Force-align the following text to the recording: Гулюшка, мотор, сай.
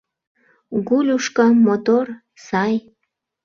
Гулюшка, 0.87 1.45
мотор, 1.65 2.07
сай. 2.45 2.75